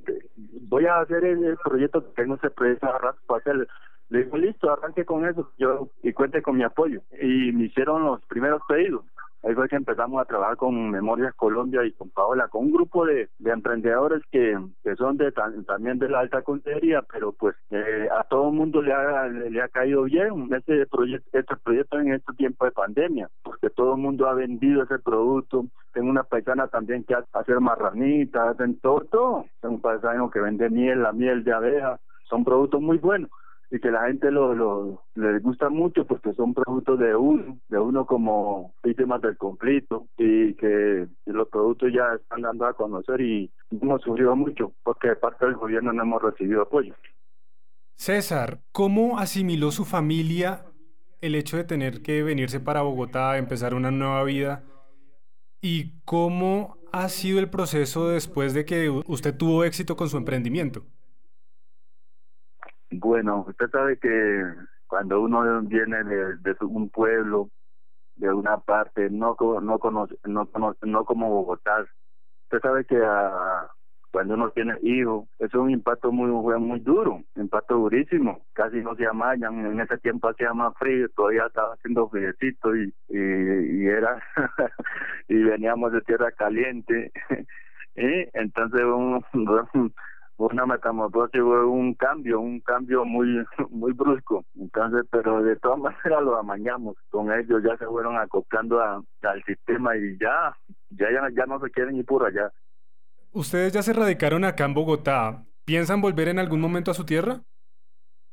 voy 0.63 0.87
a 0.87 0.99
hacer 0.99 1.25
el, 1.25 1.57
proyecto 1.63 2.03
que 2.03 2.23
tengo 2.23 2.35
ese 2.35 2.51
proyecto 2.51 2.89
para 3.27 3.41
hacer. 3.41 3.69
Le 4.09 4.25
digo, 4.25 4.37
listo, 4.37 4.73
arranque 4.73 5.05
con 5.05 5.25
eso 5.25 5.53
yo 5.57 5.89
y 6.03 6.13
cuente 6.13 6.43
con 6.43 6.57
mi 6.57 6.65
apoyo. 6.65 7.01
Y 7.21 7.53
me 7.53 7.67
hicieron 7.67 8.05
los 8.05 8.21
primeros 8.27 8.61
pedidos. 8.69 9.05
Ahí 9.43 9.55
fue 9.55 9.69
que 9.69 9.77
empezamos 9.77 10.21
a 10.21 10.27
trabajar 10.27 10.57
con 10.57 10.91
Memorias 10.91 11.35
Colombia 11.35 11.83
y 11.85 11.93
con 11.93 12.11
Paola, 12.11 12.49
con 12.49 12.67
un 12.67 12.73
grupo 12.73 13.07
de, 13.07 13.31
de 13.39 13.51
emprendedores 13.51 14.23
que, 14.31 14.59
son 14.99 15.17
de 15.17 15.33
también 15.33 15.99
de 15.99 16.11
la 16.11 16.21
alta 16.21 16.43
consejería, 16.43 17.03
pero 17.11 17.33
pues 17.33 17.57
eh, 17.71 18.09
a 18.19 18.25
todo 18.25 18.49
el 18.49 18.55
mundo 18.55 18.83
le 18.83 18.93
ha, 18.93 19.29
le, 19.29 19.63
ha 19.63 19.69
caído 19.69 20.03
bien 20.03 20.49
este 20.53 20.87
proyecto, 20.87 21.39
este 21.39 21.57
proyecto 21.57 21.99
en 21.99 22.13
este 22.13 22.33
tiempo 22.35 22.67
de 22.67 22.73
pandemia, 22.73 23.31
porque 23.43 23.71
todo 23.71 23.95
el 23.95 24.01
mundo 24.03 24.29
ha 24.29 24.35
vendido 24.35 24.83
ese 24.83 24.99
producto. 24.99 25.65
Tengo 25.95 26.11
una 26.11 26.25
paisana 26.25 26.69
también 26.69 27.05
que 27.05 27.17
hace 27.33 27.55
marranitas, 27.61 28.49
hacen 28.49 28.79
todo, 28.81 29.01
todo. 29.11 29.47
Tengo 29.61 29.77
un 29.77 29.81
paisano 29.81 30.31
que 30.31 30.41
vende 30.41 30.69
miel, 30.69 31.03
la 31.03 31.13
miel 31.13 31.45
de 31.45 31.53
abeja, 31.53 31.99
son 32.29 32.45
productos 32.45 32.83
muy 32.83 32.99
buenos 32.99 33.31
y 33.71 33.79
que 33.79 33.91
la 33.91 34.07
gente 34.07 34.31
lo, 34.31 34.55
lo 34.55 35.05
les 35.15 35.43
gusta 35.43 35.69
mucho 35.69 36.05
porque 36.05 36.33
son 36.35 36.55
productos 36.55 36.99
de 36.99 37.15
uno, 37.15 37.59
de 37.69 37.79
uno 37.79 38.05
como 38.05 38.75
víctimas 38.83 39.23
del 39.23 39.37
conflicto 39.37 40.09
y 40.19 40.55
que 40.55 41.07
los 41.27 41.49
productos 41.49 41.93
ya 41.93 42.15
están 42.15 42.43
dando 42.43 42.67
a 42.67 42.75
conocer 42.75 43.21
y 43.21 43.51
hemos 43.71 44.03
sufrido 44.03 44.35
mucho 44.35 44.73
porque 44.83 45.09
de 45.09 45.17
parte 45.17 45.47
del 45.47 45.55
gobierno 45.55 45.93
no 45.93 46.03
hemos 46.03 46.23
recibido 46.23 46.63
apoyo. 46.63 46.95
César, 47.95 48.61
¿cómo 48.73 49.19
asimiló 49.19 49.71
su 49.71 49.85
familia 49.85 50.65
el 51.21 51.35
hecho 51.35 51.57
de 51.57 51.65
tener 51.65 52.03
que 52.03 52.23
venirse 52.23 52.59
para 52.59 52.83
Bogotá, 52.83 53.39
empezar 53.39 53.75
una 53.75 53.91
nueva 53.91 54.25
vida? 54.25 54.65
¿Y 55.61 56.01
cómo 56.05 56.79
ha 56.93 57.09
sido 57.09 57.39
el 57.39 57.51
proceso 57.51 58.09
después 58.09 58.55
de 58.55 58.65
que 58.65 58.89
usted 58.89 59.37
tuvo 59.37 59.63
éxito 59.65 59.97
con 59.97 60.09
su 60.09 60.17
emprendimiento? 60.17 60.83
Bueno, 62.91 63.45
usted 63.49 63.71
sabe 63.71 63.99
que 63.99 64.45
cuando 64.87 65.21
uno 65.21 65.63
viene 65.63 66.03
de, 66.05 66.57
un 66.63 66.91
pueblo, 66.91 67.51
de 68.17 68.33
una 68.33 68.59
parte, 68.59 69.09
no 69.11 69.37
no 69.63 69.79
conoce, 69.79 70.17
no 70.25 70.49
no 70.83 71.05
como 71.05 71.31
Bogotá, 71.31 71.87
usted 72.45 72.61
sabe 72.61 72.85
que 72.85 73.01
ah, 73.03 73.69
cuando 74.11 74.35
uno 74.35 74.51
tiene 74.51 74.77
hijos, 74.83 75.29
es 75.39 75.55
un 75.55 75.71
impacto 75.71 76.11
muy 76.11 76.31
muy 76.59 76.81
duro, 76.81 77.23
impacto 77.37 77.77
durísimo, 77.77 78.45
casi 78.55 78.79
no 78.79 78.97
se 78.97 79.07
amañan, 79.07 79.65
en 79.67 79.81
ese 79.81 79.97
tiempo 79.99 80.29
hacía 80.29 80.53
más 80.53 80.75
frío, 80.77 81.09
todavía 81.11 81.47
estaba 81.47 81.75
haciendo 81.75 82.09
friecito 82.09 82.75
y, 82.75 82.93
y, 83.09 83.19
y 83.19 83.87
era, 83.87 84.21
y 85.29 85.37
veníamos 85.37 85.93
de 85.93 86.01
tierra 86.03 86.33
caliente, 86.33 87.13
y 87.95 88.29
entonces 88.33 88.83
un 88.83 89.25
una 90.47 90.67
metamorfosis 90.67 91.41
fue 91.41 91.65
un 91.67 91.95
cambio, 91.95 92.41
un 92.41 92.61
cambio 92.61 93.05
muy 93.05 93.45
muy 93.71 93.93
brusco. 93.93 94.45
Entonces, 94.59 95.03
pero 95.11 95.43
de 95.43 95.57
todas 95.57 95.79
maneras 95.79 96.23
lo 96.23 96.39
amañamos 96.39 96.97
con 97.11 97.33
ellos, 97.33 97.63
ya 97.63 97.77
se 97.77 97.87
fueron 97.87 98.17
acoplando 98.17 98.81
al 98.81 99.45
sistema 99.45 99.97
y 99.97 100.19
ya, 100.19 100.57
ya, 100.91 101.07
ya, 101.35 101.47
no 101.47 101.61
se 101.61 101.71
quieren 101.71 101.97
ir 101.97 102.07
por 102.07 102.25
allá. 102.25 102.51
Ustedes 103.33 103.73
ya 103.73 103.83
se 103.83 103.93
radicaron 103.93 104.45
acá 104.45 104.65
en 104.65 104.75
Bogotá. 104.75 105.45
¿Piensan 105.65 106.01
volver 106.01 106.29
en 106.29 106.39
algún 106.39 106.61
momento 106.61 106.91
a 106.91 106.95
su 106.95 107.05
tierra? 107.05 107.43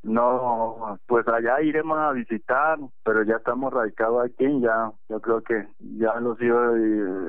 No, 0.08 0.98
pues 1.06 1.28
allá 1.28 1.62
iremos 1.62 2.00
a 2.00 2.14
visitar, 2.14 2.80
pero 3.04 3.24
ya 3.24 3.36
estamos 3.36 3.74
radicados 3.74 4.24
aquí, 4.24 4.46
ya, 4.62 4.90
yo 5.10 5.20
creo 5.20 5.42
que 5.42 5.68
ya 5.80 6.18
los 6.22 6.42
hijos 6.42 6.80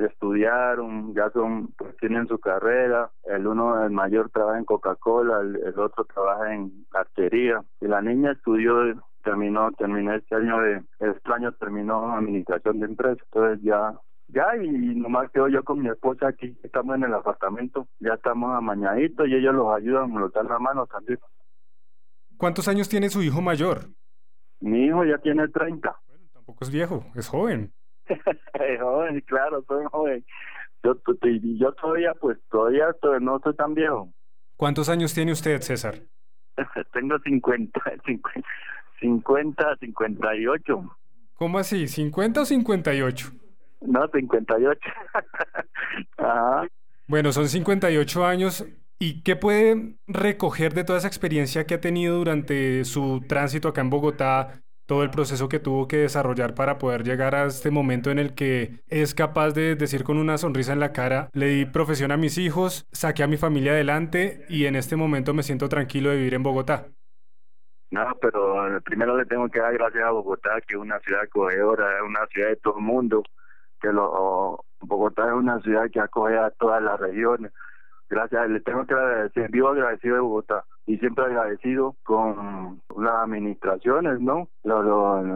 estudiaron, 0.08 1.12
ya 1.12 1.28
son, 1.30 1.72
pues 1.76 1.96
tienen 1.96 2.28
su 2.28 2.38
carrera, 2.38 3.10
el 3.24 3.48
uno, 3.48 3.84
el 3.84 3.90
mayor 3.90 4.30
trabaja 4.30 4.58
en 4.58 4.64
Coca-Cola, 4.64 5.40
el, 5.40 5.76
otro 5.76 6.04
trabaja 6.04 6.54
en 6.54 6.86
artería, 6.94 7.64
y 7.80 7.88
la 7.88 8.00
niña 8.00 8.30
estudió, 8.30 8.76
terminó, 9.24 9.72
terminó 9.72 10.14
este 10.14 10.36
año 10.36 10.60
de, 10.60 10.80
este 11.00 11.32
año 11.32 11.50
terminó 11.54 12.12
administración 12.14 12.78
de 12.78 12.86
empresas, 12.86 13.18
entonces 13.24 13.60
ya 13.64 13.92
ya 14.28 14.56
y 14.56 14.94
nomás 14.94 15.32
quedo 15.32 15.48
yo 15.48 15.64
con 15.64 15.82
mi 15.82 15.88
esposa 15.88 16.28
aquí, 16.28 16.56
estamos 16.62 16.94
en 16.94 17.04
el 17.04 17.14
apartamento, 17.14 17.88
ya 17.98 18.14
estamos 18.14 18.54
amañaditos 18.54 19.26
y 19.26 19.34
ellos 19.34 19.54
los 19.54 19.74
ayudan, 19.74 20.14
nos 20.14 20.32
dan 20.32 20.46
la 20.46 20.60
mano 20.60 20.86
también. 20.86 21.18
¿Cuántos 22.38 22.68
años 22.68 22.88
tiene 22.88 23.10
su 23.10 23.20
hijo 23.20 23.42
mayor? 23.42 23.88
Mi 24.60 24.84
hijo 24.86 25.04
ya 25.04 25.18
tiene 25.18 25.48
30. 25.48 25.96
Bueno, 26.06 26.24
tampoco 26.32 26.64
es 26.64 26.70
viejo, 26.70 27.04
es 27.16 27.28
joven. 27.28 27.72
es 28.06 28.80
joven, 28.80 29.20
claro, 29.22 29.64
soy 29.66 29.84
joven. 29.90 30.24
Yo, 30.84 30.94
yo 31.58 31.72
todavía, 31.72 32.14
pues, 32.14 32.38
todavía 32.48 32.86
no 33.20 33.40
soy 33.42 33.56
tan 33.56 33.74
viejo. 33.74 34.12
¿Cuántos 34.56 34.88
años 34.88 35.12
tiene 35.12 35.32
usted, 35.32 35.60
César? 35.60 35.96
Tengo 36.92 37.18
50, 37.18 37.80
50, 38.06 38.40
50, 39.00 39.76
58. 39.80 40.96
¿Cómo 41.34 41.58
así? 41.58 41.84
¿50 41.84 42.38
o 42.38 42.44
58? 42.44 43.32
No, 43.80 44.08
58. 44.08 44.80
Ajá. 46.18 46.68
Bueno, 47.08 47.32
son 47.32 47.48
58 47.48 48.24
años 48.24 48.64
¿Y 49.00 49.22
qué 49.22 49.36
puede 49.36 49.94
recoger 50.08 50.74
de 50.74 50.82
toda 50.82 50.98
esa 50.98 51.06
experiencia 51.06 51.66
que 51.66 51.74
ha 51.74 51.80
tenido 51.80 52.16
durante 52.16 52.84
su 52.84 53.24
tránsito 53.28 53.68
acá 53.68 53.80
en 53.80 53.90
Bogotá, 53.90 54.60
todo 54.86 55.04
el 55.04 55.10
proceso 55.10 55.48
que 55.48 55.60
tuvo 55.60 55.86
que 55.86 55.98
desarrollar 55.98 56.54
para 56.54 56.78
poder 56.78 57.04
llegar 57.04 57.36
a 57.36 57.44
este 57.44 57.70
momento 57.70 58.10
en 58.10 58.18
el 58.18 58.34
que 58.34 58.80
es 58.88 59.14
capaz 59.14 59.52
de 59.52 59.76
decir 59.76 60.02
con 60.02 60.16
una 60.16 60.36
sonrisa 60.36 60.72
en 60.72 60.80
la 60.80 60.92
cara, 60.92 61.28
le 61.32 61.46
di 61.46 61.64
profesión 61.64 62.10
a 62.10 62.16
mis 62.16 62.38
hijos, 62.38 62.88
saqué 62.90 63.22
a 63.22 63.28
mi 63.28 63.36
familia 63.36 63.70
adelante 63.72 64.44
y 64.48 64.64
en 64.66 64.74
este 64.74 64.96
momento 64.96 65.32
me 65.32 65.44
siento 65.44 65.68
tranquilo 65.68 66.10
de 66.10 66.16
vivir 66.16 66.34
en 66.34 66.42
Bogotá? 66.42 66.86
No, 67.90 68.04
pero 68.20 68.80
primero 68.84 69.16
le 69.16 69.26
tengo 69.26 69.48
que 69.48 69.60
dar 69.60 69.74
gracias 69.74 70.04
a 70.04 70.10
Bogotá, 70.10 70.60
que 70.66 70.74
es 70.74 70.80
una 70.80 70.98
ciudad 71.00 71.22
acogedora, 71.22 71.98
es 71.98 72.02
una 72.02 72.26
ciudad 72.26 72.48
de 72.48 72.56
todo 72.56 72.78
el 72.78 72.84
mundo, 72.84 73.22
que 73.80 73.92
lo, 73.92 74.64
Bogotá 74.80 75.28
es 75.28 75.34
una 75.34 75.60
ciudad 75.60 75.88
que 75.92 76.00
acoge 76.00 76.36
a 76.36 76.50
todas 76.50 76.82
las 76.82 76.98
regiones 76.98 77.52
Gracias, 78.10 78.48
le 78.48 78.60
tengo 78.60 78.86
que 78.86 78.94
agradecer, 78.94 79.50
vivo 79.50 79.68
agradecido 79.68 80.14
de 80.14 80.20
Bogotá 80.22 80.64
y 80.86 80.96
siempre 80.96 81.26
agradecido 81.26 81.94
con 82.04 82.80
las 82.96 83.14
administraciones, 83.22 84.20
¿no? 84.20 84.48
Los, 84.64 84.84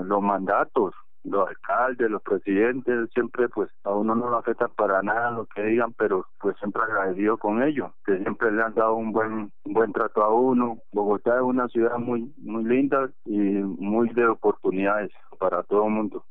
los, 0.06 0.22
mandatos, 0.22 0.94
los 1.24 1.46
alcaldes, 1.46 2.10
los 2.10 2.22
presidentes, 2.22 3.10
siempre 3.12 3.50
pues 3.50 3.70
a 3.84 3.90
uno 3.90 4.14
no 4.14 4.30
lo 4.30 4.38
afecta 4.38 4.68
para 4.68 5.02
nada 5.02 5.30
lo 5.32 5.46
que 5.46 5.62
digan, 5.62 5.92
pero 5.92 6.26
pues 6.40 6.56
siempre 6.58 6.82
agradecido 6.82 7.36
con 7.36 7.62
ellos, 7.62 7.92
que 8.06 8.16
siempre 8.18 8.50
le 8.50 8.62
han 8.62 8.74
dado 8.74 8.94
un 8.94 9.12
buen 9.12 9.52
buen 9.64 9.92
trato 9.92 10.22
a 10.22 10.32
uno. 10.34 10.78
Bogotá 10.92 11.36
es 11.36 11.42
una 11.42 11.68
ciudad 11.68 11.98
muy 11.98 12.32
muy 12.38 12.64
linda 12.64 13.10
y 13.26 13.38
muy 13.38 14.08
de 14.14 14.26
oportunidades 14.26 15.10
para 15.38 15.62
todo 15.64 15.84
el 15.86 15.92
mundo. 15.92 16.24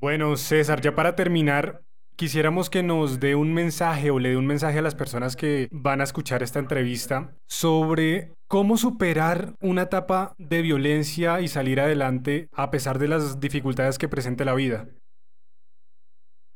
Bueno, 0.00 0.34
César, 0.34 0.80
ya 0.80 0.96
para 0.96 1.14
terminar, 1.14 1.82
Quisiéramos 2.16 2.70
que 2.70 2.82
nos 2.82 3.20
dé 3.20 3.34
un 3.34 3.54
mensaje 3.54 4.10
o 4.10 4.18
le 4.18 4.30
dé 4.30 4.36
un 4.36 4.46
mensaje 4.46 4.78
a 4.78 4.82
las 4.82 4.94
personas 4.94 5.34
que 5.34 5.68
van 5.72 6.00
a 6.00 6.04
escuchar 6.04 6.42
esta 6.42 6.58
entrevista 6.58 7.32
sobre 7.48 8.34
cómo 8.48 8.76
superar 8.76 9.54
una 9.60 9.82
etapa 9.82 10.34
de 10.38 10.62
violencia 10.62 11.40
y 11.40 11.48
salir 11.48 11.80
adelante 11.80 12.48
a 12.54 12.70
pesar 12.70 12.98
de 12.98 13.08
las 13.08 13.40
dificultades 13.40 13.98
que 13.98 14.08
presente 14.08 14.44
la 14.44 14.54
vida. 14.54 14.88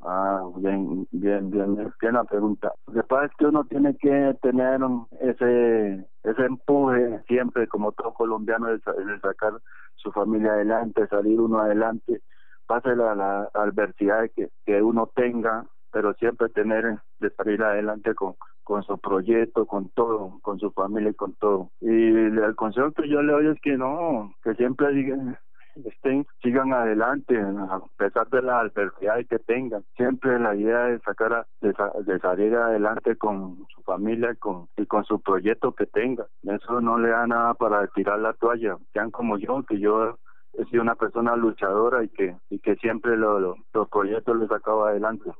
Ah, 0.01 0.43
bien, 0.59 1.09
bien, 1.11 1.51
bien, 1.51 1.75
bien 1.75 2.13
la 2.13 2.25
pregunta. 2.25 2.73
Después 2.87 3.25
es 3.25 3.37
que 3.37 3.47
uno 3.47 3.65
tiene 3.65 3.97
que 3.97 4.37
tener 4.43 4.81
ese 5.21 6.07
ese 6.23 6.45
empuje 6.45 7.23
siempre, 7.27 7.67
como 7.67 7.93
todo 7.93 8.13
colombiano, 8.13 8.67
de, 8.67 8.81
sacar 9.21 9.55
su 9.95 10.13
familia 10.13 10.53
adelante, 10.53 11.07
salir 11.09 11.41
uno 11.41 11.61
adelante 11.61 12.21
pase 12.66 12.94
la, 12.96 13.14
la 13.14 13.50
adversidad 13.54 14.28
que, 14.35 14.49
que 14.64 14.82
uno 14.82 15.11
tenga, 15.14 15.66
pero 15.92 16.14
siempre 16.14 16.49
tener 16.50 16.99
de 17.20 17.30
salir 17.30 17.62
adelante 17.62 18.14
con, 18.14 18.35
con 18.66 18.82
su 18.82 18.99
proyecto, 18.99 19.64
con 19.64 19.88
todo, 19.90 20.38
con 20.42 20.58
su 20.58 20.70
familia 20.73 21.11
y 21.11 21.14
con 21.14 21.35
todo. 21.35 21.70
Y 21.80 22.12
el 22.12 22.54
consejo 22.56 22.92
que 22.92 23.08
yo 23.08 23.23
le 23.23 23.32
doy 23.32 23.46
es 23.46 23.61
que 23.61 23.76
no, 23.76 24.35
que 24.42 24.54
siempre 24.54 24.92
digan, 24.92 25.38
estén, 25.85 26.26
sigan 26.42 26.73
adelante, 26.73 27.38
a 27.40 27.80
pesar 27.96 28.28
de 28.28 28.42
las 28.42 28.64
adversidades 28.64 29.28
que 29.28 29.38
tengan. 29.38 29.85
Siempre 29.96 30.38
la 30.40 30.54
idea 30.56 30.90
es 30.90 31.00
sacar 31.02 31.32
a, 31.32 31.46
de, 31.61 32.18
salir 32.18 32.54
adelante 32.56 33.16
con 33.16 33.64
su 33.75 33.82
familia 33.82 34.35
con, 34.35 34.68
y 34.76 34.87
con 34.87 35.04
su 35.04 35.20
proyecto 35.20 35.73
que 35.73 35.87
tengan. 35.87 36.26
Eso 36.42 36.80
no 36.80 36.99
le 36.99 37.11
da 37.11 37.26
nada 37.26 37.54
para 37.54 37.87
tirar 37.88 38.18
la 38.18 38.32
toalla. 38.32 38.76
Sean 38.92 39.11
como 39.11 39.38
yo, 39.38 39.62
que 39.62 39.78
yo 39.78 40.18
he 40.59 40.65
sido 40.67 40.83
una 40.83 40.95
persona 40.95 41.37
luchadora 41.37 42.03
y 42.05 42.09
que, 42.09 42.37
y 42.51 42.59
que 42.59 42.77
siempre 42.77 43.17
lo, 43.17 43.39
los 43.39 43.89
proyectos 43.91 44.37
los 44.37 44.49
sacaba 44.49 44.91
adelante. 44.91 45.31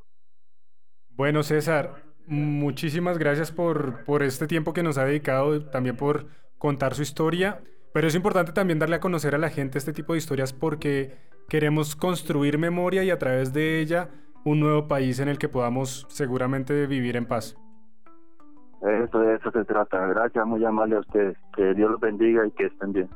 Bueno, 1.11 1.43
César, 1.43 2.03
muchísimas 2.27 3.19
gracias 3.19 3.51
por, 3.51 4.05
por 4.05 4.23
este 4.23 4.47
tiempo 4.47 4.73
que 4.73 4.83
nos 4.83 4.99
ha 4.99 5.05
dedicado, 5.05 5.65
también 5.71 5.97
por 5.97 6.27
contar 6.59 6.95
su 6.95 7.03
historia. 7.03 7.61
Pero 7.93 8.09
es 8.09 8.15
importante 8.15 8.53
también 8.53 8.79
darle 8.79 8.97
a 8.97 9.01
conocer 9.01 9.35
a 9.35 9.39
la 9.39 9.49
gente 9.49 9.79
este 9.79 9.95
tipo 9.95 10.13
de 10.13 10.19
historias 10.19 10.53
porque 10.53 11.17
queremos 11.49 11.97
construir 11.97 12.59
memoria 12.59 13.03
y 13.05 13.11
a 13.11 13.19
través 13.19 13.55
de 13.55 13.81
ella 13.81 14.11
un 14.45 14.61
nuevo 14.61 14.87
país 14.87 15.19
en 15.19 15.29
el 15.29 15.39
que 15.39 15.49
podamos 15.49 16.07
seguramente 16.11 16.87
vivir 16.87 17.17
en 17.17 17.27
paz. 17.27 17.57
Eso, 18.83 19.19
de 19.19 19.37
eso 19.37 19.51
se 19.51 19.65
trata. 19.65 20.07
Gracias, 20.09 20.47
muy 20.47 20.65
amable 20.65 20.97
a 20.97 21.01
ustedes. 21.01 21.39
Que 21.57 21.75
Dios 21.75 21.91
los 21.91 22.01
bendiga 22.01 22.47
y 22.47 22.51
que 22.51 22.67
estén 22.67 22.93
bien. 22.93 23.09